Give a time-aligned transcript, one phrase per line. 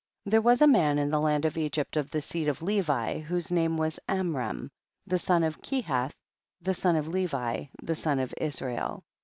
[0.25, 3.51] There was a man in the land of Egypt of the seed of Levi, whose
[3.51, 4.71] name was Amram,
[5.05, 6.15] the son of Ke hath,
[6.59, 9.03] the son of Levi, the son of Is rael.